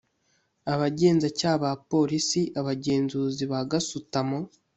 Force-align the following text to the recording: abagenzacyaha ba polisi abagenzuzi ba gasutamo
abagenzacyaha 0.73 1.57
ba 1.63 1.71
polisi 1.91 2.41
abagenzuzi 2.59 3.43
ba 3.51 3.59
gasutamo 3.71 4.39